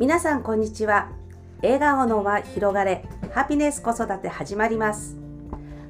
[0.00, 1.10] 皆さんこんにちは。
[1.62, 3.04] 笑顔の輪広がれ。
[3.34, 5.18] ハピネス子育て始まります。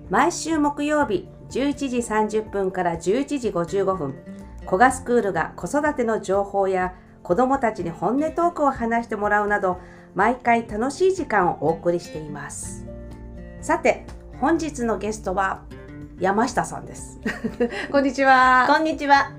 [0.08, 4.16] 毎週木曜日11時30分から11時55分。
[4.64, 6.92] 古賀スクールが子育ての情報や
[7.22, 9.78] 子どもたちに本音トークを話してもらうなど
[10.16, 12.88] 毎回楽しい時間をお送りしています。
[13.60, 14.06] さて
[14.40, 15.62] 本日のゲストは
[16.18, 17.20] 山下さんです。
[17.92, 18.64] こんにちは。
[18.66, 19.30] こんにちは。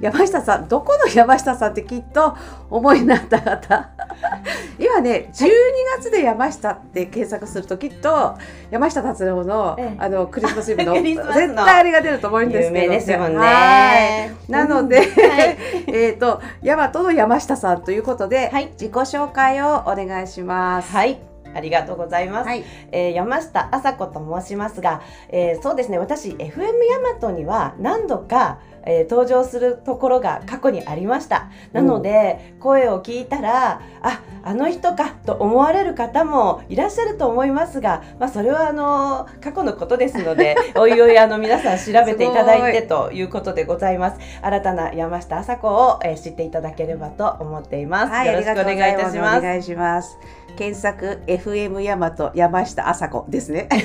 [0.00, 2.36] 山下さんどこの山下さんってきっと
[2.70, 3.90] 思いになった方。
[4.78, 5.50] 今ね12
[5.98, 8.34] 月で山下って検索するときっと
[8.70, 9.96] 山下達郎の,、ええ。
[9.98, 13.38] あのクリスマスイブの 絶対あれが出ると思うんですけど有名ですもんね。
[13.38, 14.50] はい。
[14.50, 15.56] なので、うんはい。
[15.88, 18.68] えっと大和の山下さんということで、はい。
[18.72, 20.92] 自己紹介をお願いします。
[20.92, 21.20] はい。
[21.54, 22.48] ありがとうございます。
[22.48, 25.98] はい、えー山下麻子と申しますが、えーそうですね。
[25.98, 31.50] 私 FM ヤマトには何度か、えー登場するところが過去にありました。
[31.72, 44.18] なので、声を聞いたら、あ、あの人かと思われる方もいらっしゃると思いますが、まあそれはあの過去のことですので、 おいおいあの皆さん調べていただいてということでございます。
[44.42, 48.12] 新たな山下麻子を、えー知っていただければと思っています。
[48.12, 49.38] はい、よろしくお願いいたします。
[49.38, 50.16] お願いします。
[50.56, 53.68] 検索 FM 大和山下麻子ですね。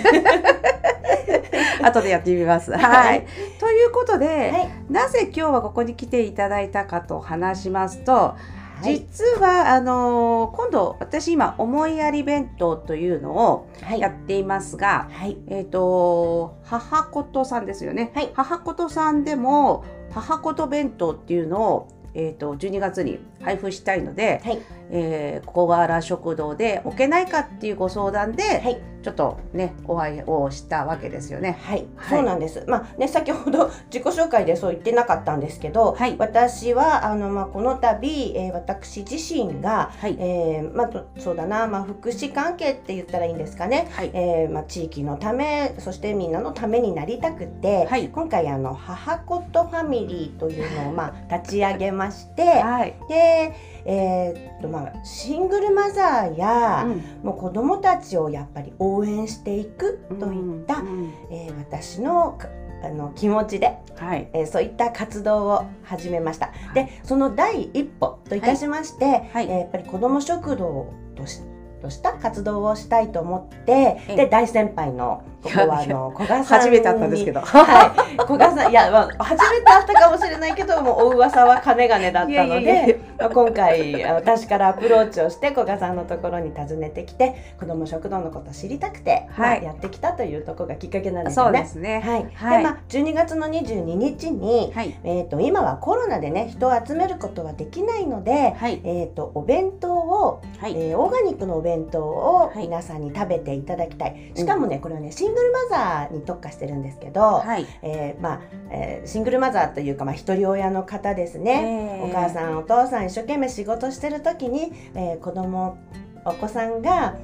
[1.81, 2.71] 後でやってみます。
[2.71, 2.81] はい。
[2.81, 3.25] はい
[3.59, 4.69] ということで、はい。
[4.89, 13.99] なぜ今日はここに来ていただいたかと話しますと、はい実はあのー今度私今思いやり弁当というのをはい。
[13.99, 15.37] やっていますが、はい。
[15.47, 18.13] えっ、と母ことさんですよね。
[18.15, 24.61] はい母ことさんでも母こと弁当っていうのをえー、と12月に配布したいので、はい。
[24.91, 28.81] えー、小原食堂で置けないかっていうご相談で、はい。
[29.01, 31.57] ちょっとねお会いをしたわけですよね。
[31.61, 32.17] はい、はい。
[32.17, 32.63] そうなんです。
[32.67, 36.15] まあね先ほど 自己紹介でそう言ってなかったんですけど、はい。
[36.17, 40.15] 私はあのまあこの度、えー私自身が、はい。
[40.19, 43.87] えーまあとそうだなまあ福祉関係って言ったらいいんですかね。
[43.91, 44.11] はい。
[44.13, 48.09] えーまあ地域のためそしてみんなのためになりたくて、はい。
[48.09, 52.95] 今回あの母子とファミリーというのをまあ立ち上げまして、はい。
[53.07, 53.53] で、
[53.85, 57.03] えーっとまあシングルマザーや、うん。
[57.23, 62.47] もう子どもたちをやっぱり応援していくといった、うんえー私のか
[62.81, 64.29] あの気持ちで、はい。
[64.33, 66.51] えーそういった活動を始めました。
[66.73, 69.47] でその第一歩といたしまして、はい。
[69.49, 71.41] えーやっぱり子ども食堂とし
[71.81, 74.15] とした活動をしたいと思って、ええ。
[74.15, 77.41] で大先輩のここはあの古賀さんに初めて会ったんですけど。
[77.41, 89.63] はい、古賀さん いや、まあ、初めて会ったかもしれないけどもうお噂は金がねだったのでまあ今回あ私からアプローチをして古賀さんのところに訪ねてきて子ども食堂のことを知りたくて、まあはい。
[89.63, 91.65] やってきたというところがきっかけなんですそうで。
[91.65, 92.01] すね。
[92.01, 92.29] はい。
[92.33, 92.57] はい。
[92.57, 94.97] でまあ、12月の22日に、はい。
[95.03, 98.81] えー、と今はコロナでね人を集めることはできないので、はい。
[98.83, 100.73] えー、とお弁当を、はい。
[100.75, 102.63] えーオーガニックのお弁当をはい。
[102.63, 107.65] 皆さんに食べていただきたい、しかもねこれはねシングルマザーに特化してるんですけど、はい。
[107.81, 108.41] えーまあ
[108.71, 115.77] えーシングルマザーというか、まあ、一人親の方ですね、えーお母さんお父さん一生懸命仕事してる時に、えー子供
[116.25, 117.15] お子さんが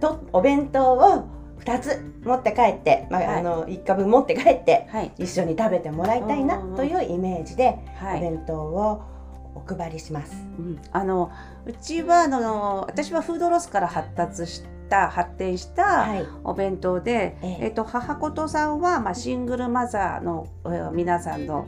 [0.00, 1.28] とお弁当を
[1.60, 5.12] 2つ持って帰って、まあはいあの1家分持って帰ってはい。
[5.18, 8.18] 一緒に食べてもらいたいなうんというイメージではい。
[8.18, 9.02] お弁当を
[9.54, 10.32] お配りします。
[10.58, 11.30] うんあの
[11.66, 17.58] うちはあの私はフードロスから発達した発展したはい、お弁当で、ええ。
[17.62, 21.66] えっと母ことさんはまあシングルマザーのえー皆さんの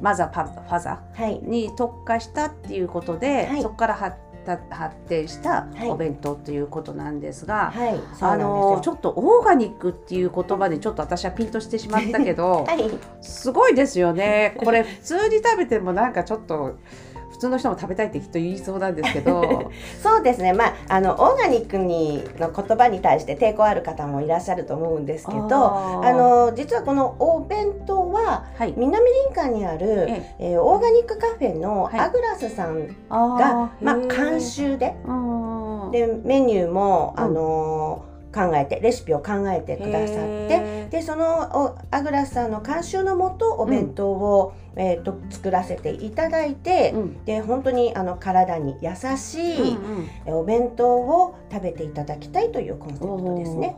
[0.00, 1.40] マザーパファザはい。
[1.40, 3.62] ーに特化したっていうことで、はい。
[3.62, 5.88] そこから発達発展したはい。
[5.88, 8.36] お弁当ということなんですが、はい、あ。
[8.36, 12.90] のちょっとオーガニックっていう言葉でちょっと私はピンとしてしまったけど はい、
[13.20, 14.56] すごいですよね。
[14.64, 16.76] これ普通に食べてもなんかちょっと
[17.11, 17.11] 普
[17.42, 19.70] 通の人も食べたいってきっと言いそうなんですけど。
[20.02, 28.74] そうですね、まあ、あのオーガニックにの言葉に対して抵抗ある方もいらっしゃると思うんですけどあの実はこのお弁当ははい。
[28.76, 30.58] 南林間にある、ええ。
[30.58, 32.00] ーオーガニックカフェのはい。
[32.00, 34.94] アグラスさんが、あーまあ、監修で。
[35.06, 37.24] うんでメニューも、うん。
[37.24, 40.16] あのー考えてレシピを考えてくださっ
[40.48, 47.24] てでそのおアグラスさんの監修のもとお弁当を、えーと作らせていただいて、うん。
[47.24, 53.76] で本当にあの体に優しい、うんうんえお弁当を食べていただきたいというコンセプトですね。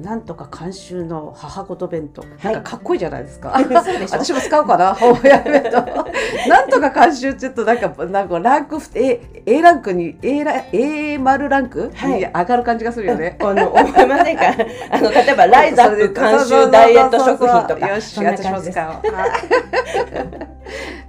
[0.00, 2.54] なんとか監修の母ごと弁当、はい。
[2.54, 3.50] なんかかっこいいじゃないですか。
[4.10, 6.48] 私も使うかな、 母親弁当。
[6.50, 12.10] なんとか監修ちょっとなんか、なんかランク、A、A ランクに、A ラ、A 丸ランク、はい。
[12.18, 13.36] に上がる感じがするよね。
[13.40, 14.42] あの思いませんか？
[14.90, 17.86] あの例えばライザップ監修ダイエット食品とか。
[17.88, 19.14] よし、私も使おう。
[19.14, 19.30] はい。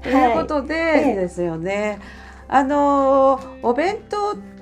[0.03, 1.15] ということで、ええ。
[1.21, 1.99] ですよね。
[2.47, 4.54] あのーお弁当って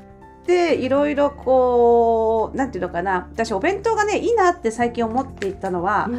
[0.48, 3.28] いろいろこうなんていうのかな。
[3.34, 6.10] 私お弁当がねいいなって最近思っていたのは、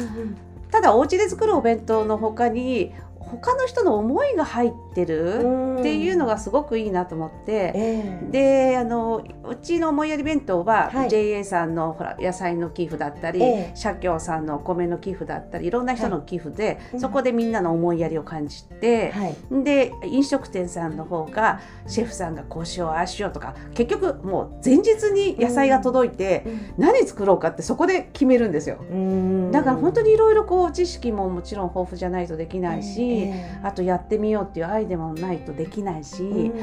[0.71, 2.91] ただお家で作るお弁当の他に
[3.31, 7.51] 他の人の思いが入ってるっていうのがすごくいいなと思って。
[7.51, 8.31] ええ。
[8.31, 11.09] であのうちの思いやり弁当は、はい。
[11.09, 13.75] JA さんのほら野菜の寄付だったり、ええ。
[13.75, 16.99] 社協さんのお米の寄付だったりいろんな人の寄付で、うん。
[16.99, 19.63] そこでみんなの思いやりを感じて、はい。
[19.63, 26.45] で飲食店さんの方がシェフさんがこうしようああしようとか結局もう前日に野菜が届いて、
[26.77, 28.77] 何作ろうかってそこで決めるんですよ。
[28.89, 29.51] うん。
[29.51, 36.53] だから本当にいろいろこう知識ももちろん豊富じゃないとできないし、ええあとやってみようっていうアイデアもないとできないし、うん。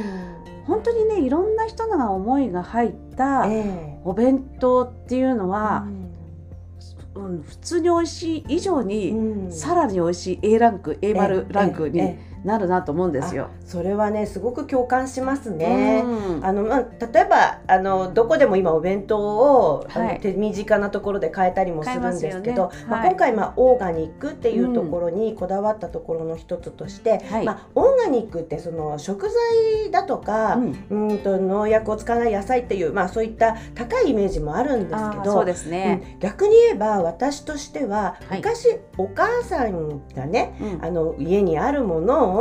[0.67, 5.87] 本当にねいろんな人の思いが入ったえお弁当っていうのえは、
[7.15, 7.43] うん。
[7.43, 9.53] 普通に美味しい以上に、うん。
[9.53, 13.51] さらに美味しい A ランク A 丸ランクになるなと思うんですよ。
[13.65, 16.03] それはねすごく共感しますね。
[16.05, 16.45] うん。
[16.45, 20.15] あのまあ、例えばあのどこでも今お弁当を、あはい。
[20.15, 22.87] の手短なところで買えたりもするんですけどね。
[22.89, 23.11] はい。
[23.11, 27.45] 今回、まあ、オーガニックっていうところにこだわったところの一つとして、はい。
[27.47, 31.09] まあ、オーガニックってその食材だとか、うん。
[31.11, 36.03] うんと農薬を使わない野菜っていう、まあ、そういった高いイメージもあるんですけどそうですね。
[36.15, 38.37] うん逆に言えば私としては、はい。
[38.39, 40.85] 昔お母さんがねうん。
[40.85, 42.32] あの家にあるものを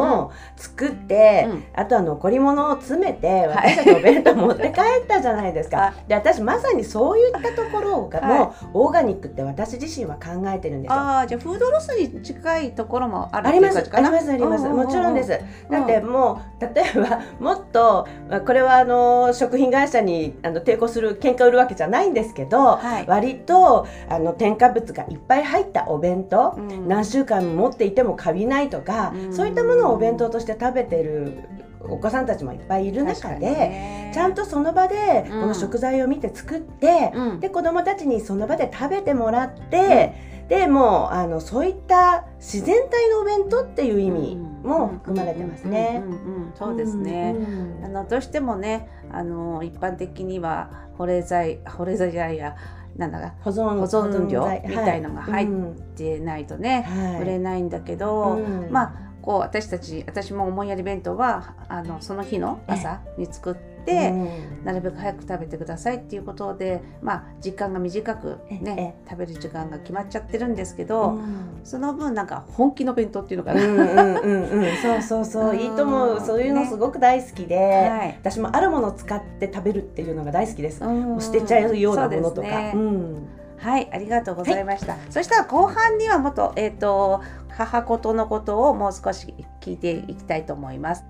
[0.55, 1.63] 作って、うん。
[1.73, 3.75] あとは残り物を詰めてはい。
[3.75, 5.77] 私たちお弁当持って帰ったじゃないですか。
[5.77, 8.39] はで私まさにそういったところが、はい。
[8.39, 10.97] もうオーガニックって私自身は考えてるんですよ。
[10.97, 13.77] ああじゃあフードロスに近いところもあるあります。
[13.77, 14.67] ありますあります。
[14.67, 15.29] もちろんです。
[15.69, 23.05] だってもう例えばもっとまあこれはあの食品会社にあの抵抗する喧嘩売るわけじゃないんですけど、はい。
[23.07, 26.87] 割とあの添加物がいっぱい入ったお弁当、うん。
[26.87, 29.33] 何週間も持っていてもカビないとか、うん。
[29.33, 31.39] そういったものをお弁当として食べてる
[31.81, 35.41] お子さんたちもいっぱいいる中で、ちゃんとその場でうん。
[35.41, 37.39] この食材を見て作って、うん。
[37.39, 40.13] で子どもたちにその場で食べてもらって、
[40.47, 46.03] でもうあのそういった自然体のお弁当っていう意味も含まれてますね。
[46.05, 47.35] うんうんうんうんそうですね。
[47.37, 52.55] うんあのどうしてもねあの一般的には保冷剤保冷剤じゃないや。
[52.97, 54.63] なんだか保存保存料剤。
[54.67, 57.21] みたいのが入っうんてないとね、はい。
[57.21, 58.67] 売れないんだけど、うん。
[58.69, 64.13] まあこう私たち私も思いやり弁当はあのその日の朝に作って、う
[64.61, 64.65] ん。
[64.65, 71.19] なるべく早く食べてくださいっていうことで、まあ、時間が短く、ね、食べる時間が決まっちゃってるんですけど、
[71.63, 73.63] その分なんか本気の弁当っていうのかな。
[73.63, 75.55] うんうんうそうそうそう。
[75.55, 76.15] いいと思う。
[76.15, 78.17] うんそういうのすごく大好きで、はい。
[78.21, 81.19] 私もあるものを使って食べるっていうのが大好きです、うん。
[81.19, 82.47] 捨てちゃうようなものとか。
[82.73, 83.27] うん
[83.61, 84.97] はい、ありがとうございました。
[85.11, 91.05] そしたら後半にはもっと、えっ、と、母ことのことをもう少し聞いていきたいと思います。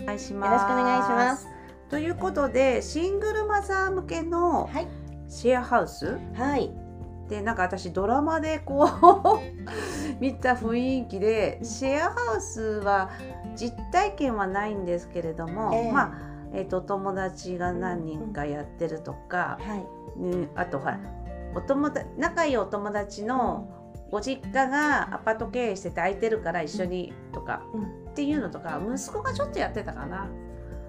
[0.00, 0.50] お願いします。
[0.50, 1.48] よろしくお願いします。
[1.90, 4.88] ということで、シングルマザー向けのはい
[5.28, 6.18] シェアハウス？
[6.34, 6.70] はい
[7.28, 9.40] で、なんか私ドラマでこう
[10.20, 13.10] 見た雰囲気で、シェアハウスは
[13.54, 16.12] 実体験はないんですけれども、ええまあ、
[16.52, 20.98] えっ、と、お友達が何人かやってるとか、はいね、あとほら
[21.54, 23.68] お友達仲いいお友達の
[24.10, 28.10] ご実家がアパート経営してて空いてるから一緒にとか、うん。
[28.10, 30.28] っていうのとか息子がちょっとやってたかな。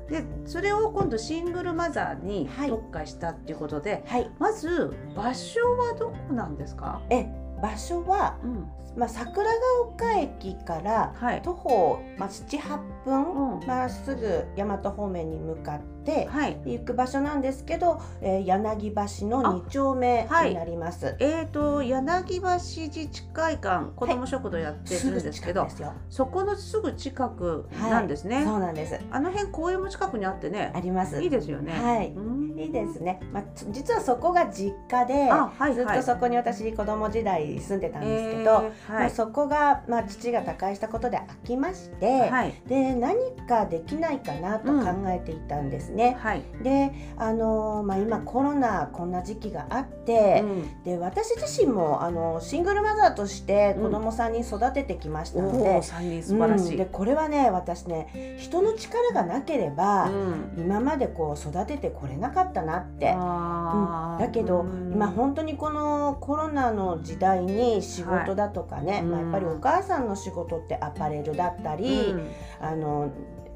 [0.09, 2.69] でそれを今度シングルマザーにはい。
[2.69, 4.29] 特化したっていうことで、はい。
[4.39, 7.27] まず場所はどこなんですか、え
[7.61, 8.67] 場所は、うん。
[8.97, 9.51] まあ、桜ヶ
[9.87, 11.41] 丘駅からはい。
[11.43, 13.67] 徒歩、まあ、78分うん。
[13.67, 15.90] ま、っすぐ大和方面に向かって
[16.29, 21.15] はい、行く場所なんですけど、えー柳橋の2丁目はいになります。
[21.19, 25.93] えー、と柳橋自治会館子ども食堂やってるんですけど、すぐ近くですよ。
[26.09, 28.99] そこのすぐ近くなんですね、そうなんです。
[29.11, 31.21] あの辺公園も近くにあってねあります。
[31.21, 31.71] いいですよね。
[31.71, 33.19] はいうんいいですね。
[33.31, 46.17] まあ、つ実はそこが実家で、あはいずっとそこに私子供時代住んでたんですけど、えーはいまあ、そこが、まあ、父が他界したことで空きまして、はいで何かできないかなと考えていたんですね。
[46.19, 46.43] はい。
[46.61, 56.71] で、あのーまあ、今コロナこんな時期があって、うんで私自身もあのシングルマザーとして子供さんに育ててきましたのでおお、三人素晴らしい。
[56.71, 63.13] うんでこれはね私ね人の力がなければ、うん今までこう育ててこれなかったなって。
[63.15, 64.21] あー。
[64.21, 64.91] だけど、うん。
[64.93, 69.03] 今本当にこのコロナの時代に仕事だとかね、はい。
[69.03, 72.29] まあ、やっぱりお母さんの仕事ってアパレルだったり、うん。
[72.59, 73.11] あの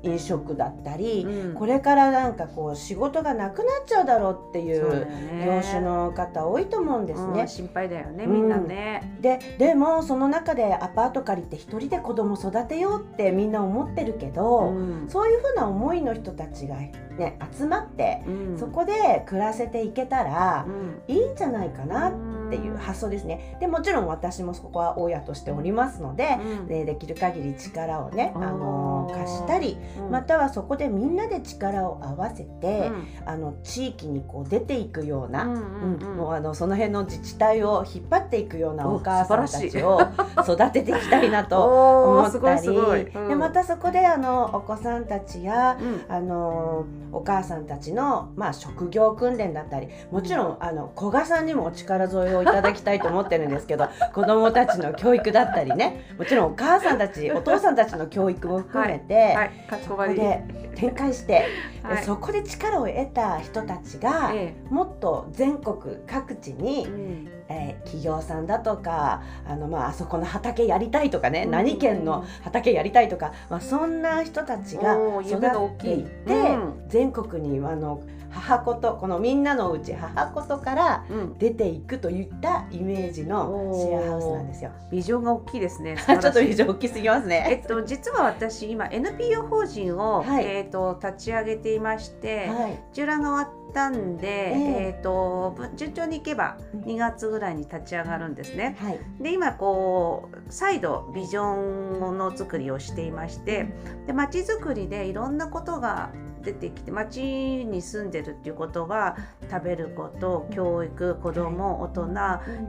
[0.05, 1.53] 飲食だったり、うん。
[1.55, 5.07] これからなんかこう仕事がなくなっちゃうだろうっていそう
[5.45, 7.41] 業種の方多いと思うんですね。
[7.41, 7.47] うん。
[7.47, 15.09] 心配だよねみんなね、ででもその中でアパート借りて一人で子供育てようってみんな思ってるけど、うん。
[15.09, 18.57] そういうふうな思いの人たちが、ね、集まって、うん。
[18.57, 21.01] そこで暮らせていけたらうん。
[21.07, 22.11] いいんじゃないかなっ
[22.49, 23.57] ていう発想ですね。
[23.59, 26.67] でもちろん私もそこは親としておりますので、うん。
[26.67, 33.07] でできる限り力をね、あの貸したりうんまたはそこでみんなで力を合わせて、うん。
[33.25, 40.01] あの地域にこう出ていくような、もうあのその辺の自治体を引っ張っていくようなおお母さんたちを
[40.41, 41.63] 育てていきたいなと
[42.19, 46.05] 思ったりでまたそこであのお子さんたちやうん。
[46.07, 60.43] あのお母さんたちの、まあ、職業訓練だったりもちろんあの古賀さんにもお力添えをいただきたいと思ってるんですけど 子どもたちの教育だったりねもちろんお母さんたちお父さんたちの教育も含めて、はいかしこまりここで
[60.75, 61.45] 展開して、
[61.83, 62.03] はい。
[62.03, 71.51] そこで力を得た人たちが、えもっと全国各地えに、うんえー企業さんだとかあの、まああそこの畑やりたいとかね、うん。
[71.51, 76.83] 何県の畑やりたいとか、まあ、そんな人たちが育っていって、うん。
[76.87, 78.01] 全国にあの
[78.35, 81.37] 母子とこのみんなのうち母子とからうん。
[81.37, 84.71] 出ていくといったイメージのシェアハウスなんですよ。
[84.91, 85.97] ビジョンが大きいですね。
[86.05, 87.61] ちょっとビ以上大きすぎますえね。
[87.63, 90.45] っと、実は私今 NPO 法人を、はい。
[90.45, 92.79] えっと立ち上げていまして、はい。
[92.93, 94.55] 中覧が終わったんで、ええ。
[94.87, 96.81] えっとぶ順調にいけばうん。
[96.81, 98.77] 2月ぐらいに立ち上がるんですね。
[98.79, 98.99] はい。
[99.21, 103.67] で今こう再度ビジョンの作りをしていまして
[104.07, 106.11] で街づくりでいろんなことが
[106.43, 109.17] 出てきて街に住んでるっていうことは
[109.51, 112.07] 食べること教育子ども大人、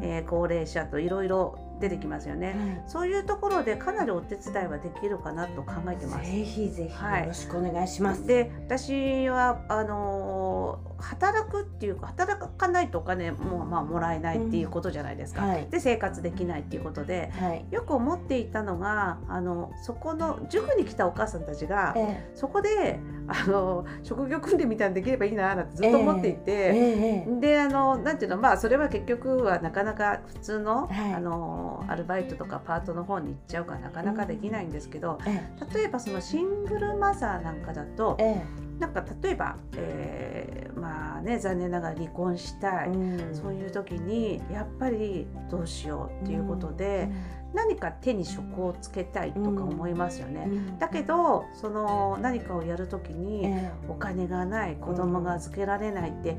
[0.03, 2.83] えー高齢者といろいろ出てきますよね。
[2.87, 6.31] そういうところでかなりお手伝いはできるかなと考えてます。
[6.31, 8.27] ぜひぜひはいよろしくお願いします。
[8.27, 15.43] で私はあのー働くっていうか働かないとお金も、まあ、もらえないっていうことじゃないですか。
[15.43, 17.67] はいで生活できないっていうことではい。
[17.71, 26.53] よく思っていたのがあのそこの塾に来たお母さんたちがえそこであの職業訓練みたいなのできればいいななんてずっと思っていて。
[26.53, 38.43] えええであのなんていうのまあそれは結局はなかなか普通の,、はいあのアルバイトとかパートの方に行っちゃうからなかなかできないんですけど、え例えばそのシングルマザーなんかだとえ
[38.79, 43.35] なんか例えば、えーまあね残念ながら離婚したい、うん。
[43.35, 47.09] そういう時にやっぱりどうしようっていうことで、
[47.55, 50.45] 何か手に職をつけたいとか思いますよね。
[50.47, 50.79] うん。
[50.79, 56.37] だけどその何かをやる時にえお金がない子供が預けられないって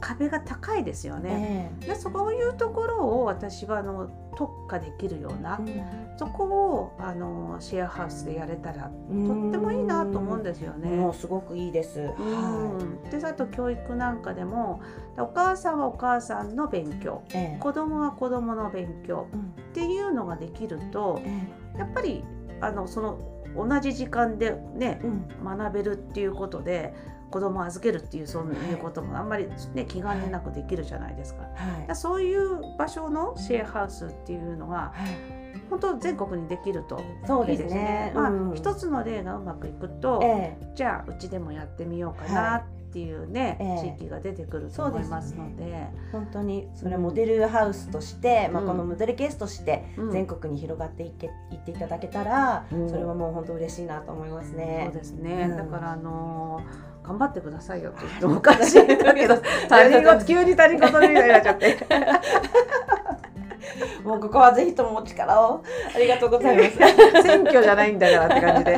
[0.00, 1.72] 壁が高いですよね。
[1.82, 5.60] えでそういうところを私はあの特化できるような、
[6.16, 8.90] そこをあのシェアハウスでやれたらとっ
[9.50, 10.90] てもいいなと思うんですよね。
[10.90, 12.00] もうすごくいいです。
[12.00, 14.80] はうん、であと教育なんかでも
[15.18, 17.36] お母さんはお母さんの勉強い。
[17.36, 22.24] ええ子供は子供の勉強うんっていうのができるとえやっぱり
[22.60, 23.18] あのその
[23.56, 26.94] 同じ時間でねえうん学べるっていうことで
[27.30, 31.42] 子供を預けるっていうそういうこともあんまり、ね、気兼ねなくできるじゃないですか。
[31.42, 35.38] だかそういう場所のシェアハウスっていうのがはい。
[35.70, 37.82] 本当全国にできるとそうでいいですすね。
[37.82, 38.12] ね。。
[38.14, 38.54] まあ、うん。
[38.54, 43.96] 一つの例がうまくいくと、えじゃあうちでもやってみようかなっていうね、ええ。
[43.98, 45.64] 地域が出てくると思いますので。
[45.64, 46.68] え本当に。
[46.74, 50.10] それモデルハウスとして、まあうんこのモデルケースとしてうん。
[50.10, 52.88] 全国に広がっていけいっていただけたら、うん。
[52.88, 54.84] それはもう本当嬉しいなと思いますね。
[54.86, 55.56] そうですね、うん。
[55.56, 59.36] だからあのー頑張ってくださいよって言ってもおかしいんだけど
[59.68, 60.54] 他人事急に。
[60.54, 61.78] 他人事みたいになっちゃって。
[64.04, 65.62] もうここはぜひともお力を。
[65.94, 66.76] ありがとうございます。
[67.24, 68.76] 選挙じゃないんだからって感じで。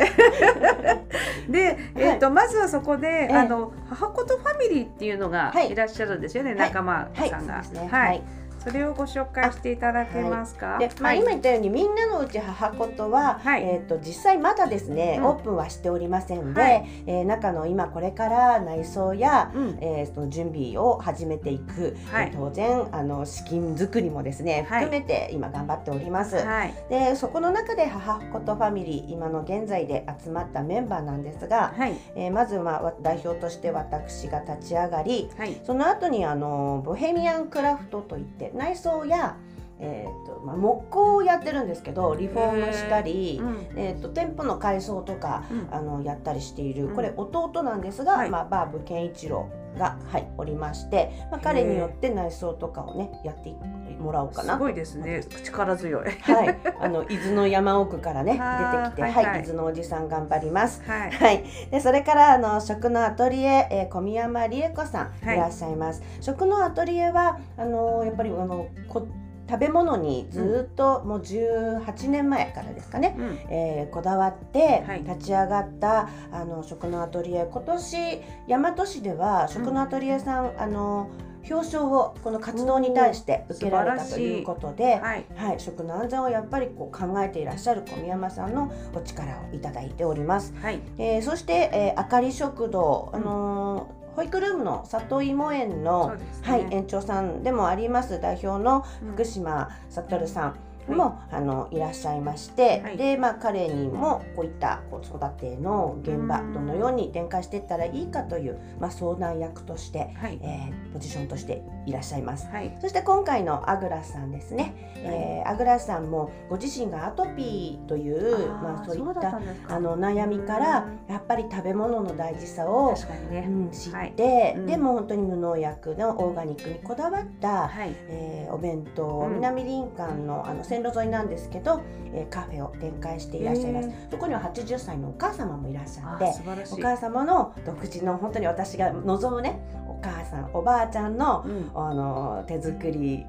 [1.48, 3.34] で、えーとまずはそこで、ええ。
[3.34, 5.72] あの母子とファミリーっていうのがはい。
[5.72, 6.58] いらっしゃるんですよね、はい。
[6.68, 7.54] 仲間はい、さんが。
[7.54, 7.88] はい。
[7.88, 8.22] はい。
[8.62, 11.18] それをご紹介していただけますか、で、まあ、はい。
[11.20, 13.62] 今言ったようにみんなのうち母子とは、はい。
[13.64, 15.26] えっ、と実際まだですね、うん。
[15.26, 16.88] オープンはしておりませんで、はい。
[17.06, 19.78] えー中の今これから内装や、うん。
[19.80, 22.26] えー、その準備を始めていく、はい。
[22.32, 24.84] えー当然あの資金作りもですねはい。
[24.84, 26.36] 含めて今頑張っております。
[26.36, 26.74] はい。
[26.88, 31.94] でそこの中で母子とファミリー今の現在で集まったメンバーなんですが、はい。
[32.14, 35.60] えーまず、まあ、わ代表として私が立ち上がりはい。
[35.64, 39.36] その後にあのボヘミアンクラフトといって内装や、
[39.80, 43.66] えーとまあ、木工をやってるんですけどリフォームしたり、うん。
[43.76, 45.68] えー、と店舗の改装とかうん。
[45.74, 46.94] あのやったりしている、うん。
[46.94, 48.30] これ弟なんですが、はい。
[48.30, 53.54] まあ、バーブ健一郎が、はい、おりまして、まあ、彼によって内装とかをねやって
[54.00, 54.54] もらおうかな。
[54.54, 55.22] すごいですね。
[55.44, 56.10] 力強い。
[56.22, 59.40] はい、あの伊豆の山奥からね 出てきて、はいいははいはい。
[59.40, 60.82] 伊豆のおじさん頑張ります。
[60.86, 61.10] はい。
[61.10, 65.36] はい、でそれからあの食のアトリエ、えー、小宮山理恵子さんはい。
[65.36, 66.02] いらっしゃいます。
[66.20, 69.06] 食のアトリエはあのやっぱりあのこ
[69.50, 73.38] 食べ物にずっと、もう18年前からですかね、うん。
[73.50, 75.02] えーこだわってはい。
[75.02, 77.48] 立ち上がった、あの食のアトリエ。
[77.50, 81.08] 今年大和市では食のアトリエさん、あの
[81.48, 84.96] 表彰をこの活動に対して受けられたということで。
[84.96, 85.24] はい。
[85.34, 90.54] はい、食の安全をやっぱりこう考えていらっしゃる小宮山さんのお力をいただいております。
[90.60, 90.80] はい。
[90.98, 96.24] えーそして、えーあかり食堂、あのー保育ルームの里芋園そのね。
[96.42, 100.56] はい、園長さんでもあります代表のうん福島悟さん
[100.90, 102.96] も、あのいらっしゃいまして、はい。
[102.96, 106.52] で、まあ、彼にもこういった子育ての現場うん。
[106.52, 110.38] どのように展開していったらいいかという、まあ、相談役として、はい。
[110.42, 112.48] えーポジションとしていらっしゃいます。
[112.48, 112.76] はい。
[112.80, 119.40] そして今回のアグラさんですね、えーアグラさんもご自身がアトピーというまあ、そういだった
[119.74, 122.94] あの悩みからやっぱり食べ物の大事さを、
[123.30, 123.46] ね。
[123.48, 124.54] うん、知って、はい。
[124.56, 124.66] うん。
[124.66, 127.94] でも本当に無農薬のオーガニックにこだわった、はい。
[128.08, 131.82] えーお弁当南林間のあの線路沿いなんですけど、
[132.12, 133.88] えーカフェを展開していらっしゃいます。
[133.88, 136.24] へそこには80歳のお母様もいらっしゃって
[136.72, 141.70] お母様の独自の本当に私が望むねお母さんおばあちゃんのうん。
[141.74, 143.26] あの手作り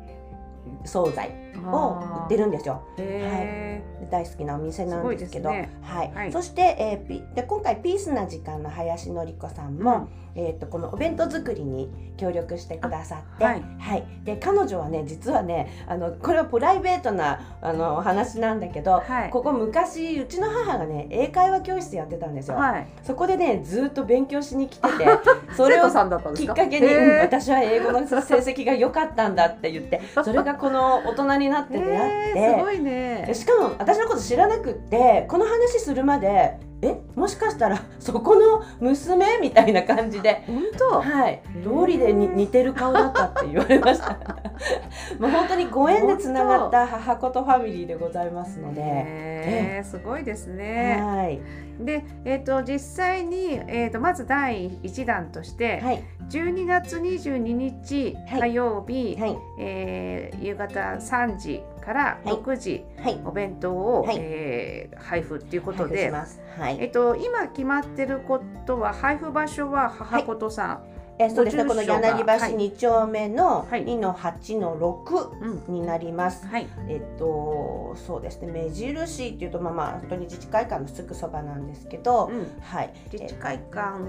[0.86, 2.84] 惣菜を売ってるんですよ。
[2.98, 5.52] へ大好きなお店なんですけど。
[5.52, 5.70] ね。
[5.82, 6.12] はい。
[6.14, 6.32] はい。
[6.32, 14.06] そして、えーピで今回ピースな時間の林典子さんーも、えー、とこのお弁当作りに協力してくださって、あはい。
[14.24, 19.30] で彼女はね実はねあのこれはプライベートなあのお話なんだけど、はい。
[19.30, 22.58] ここ昔うちの母がね英会話教室やってたんですよ。
[22.58, 22.88] はい。
[23.04, 25.06] そこでねずっと勉強しに来てて
[25.56, 25.90] それを
[26.36, 26.88] きっかけに、
[27.20, 33.26] 私は英語の成績が良かったんだって言ってそれがこの大人になって出会って、へーすごいね。
[33.28, 40.44] でしかも私のこと知らなくってこの話するまでえもしかしたらそこの娘みたいな感じで。
[40.48, 41.02] 本当？
[41.02, 41.82] はい、へー。
[41.82, 44.18] 通りでに似てる顔だったって言われました。
[45.20, 51.02] もう本当にご縁でつながった母子とファミリーでございますので、へーすごいですね。
[51.02, 51.40] はい、
[51.80, 58.42] で、えー、と実際に、えー、とまず第1弾として、はい、12月22日はい。
[58.42, 62.36] 火曜日、はい、えー夕方3時からはい。
[62.36, 64.18] 6時、はい、お弁当を、はい。
[64.20, 66.10] えー配布ということで。
[66.12, 70.84] はい、えっと今決まってることは配布場所は母ことさん、
[71.26, 73.86] えそうですね、この柳橋2丁目のはい。
[73.86, 75.74] 2の8の6うん。
[75.74, 76.46] になります。
[76.48, 84.00] はい、えっと、そうですね、目印っていうと、まあまあ、本当に自治会館のすぐそばなんですけど、うん、はい、自治会館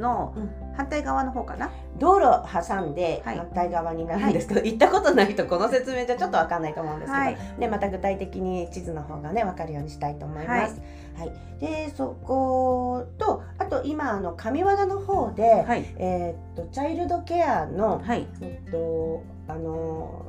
[0.00, 0.34] の
[0.76, 3.36] 反対側の方かな、道路挟んではい。
[3.36, 7.36] 反対側になるんですけど、行ったことないとこの説明じゃちょっとわかんないと思うんですけど、はい。
[7.60, 10.80] でまた具体的に地図の方がねわかるようにしたいと思います。
[11.16, 15.84] はい、でそことあと今あの上和田の方で、はい。
[15.96, 18.26] えーっとチャイルドケアの、はい。
[18.40, 20.24] えっとあの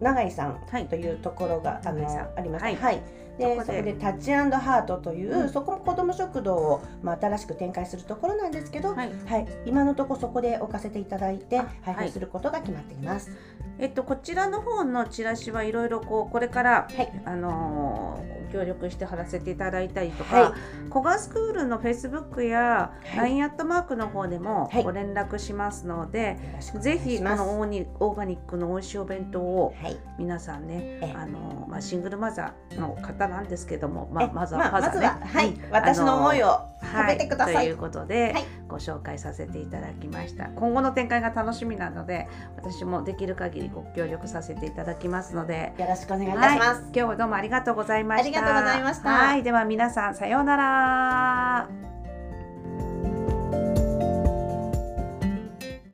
[0.00, 0.86] 永井さんはい。
[0.88, 2.24] というところが、あ永井さん。
[2.24, 2.64] のあります。
[2.64, 2.96] ははい。
[2.96, 3.00] い。
[3.38, 3.94] でそこで。
[3.94, 5.48] タッチハートという、うん。
[5.48, 9.12] そこも子ども食堂を、まあ、新しく展開するところなんですけど、はい。
[9.26, 11.94] はい、今のところそこで置かせていただいてあはい。
[11.94, 13.30] 配布することが決まっています。
[13.78, 17.22] えっと、こちらの方のチラシはいろいろこうこれから、はい。
[17.24, 20.54] あのー協力して貼らせていただいたりとか、は
[20.88, 23.16] 古賀スクールのフェイスブックやはい。
[23.16, 24.84] LINE アットマークの方でもはい。
[24.84, 27.42] ご連絡しますので、よろしくお願ぜいします。
[27.42, 37.64] ひこのオーニオーガニックの美味しいお弁当をはい、皆さんねえあの、まあ、シングルマザーの方なんですけども、まあえ、まずはまあまずは、はい、うん私の思いをは食べてください。
[37.64, 40.48] ということで、はいご紹介させていただきました。
[40.50, 45.72] 今後の展開が楽しみなので私もできる限りご協力させていただきますので。
[45.78, 46.68] よろしくお願いいたします。
[46.68, 48.24] はい、今日はどうもありがとうございました。
[48.24, 49.10] ありがとうございました。
[49.10, 49.42] はい。
[49.42, 51.95] では皆さんさようなら